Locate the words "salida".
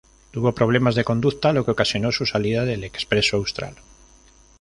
2.25-2.65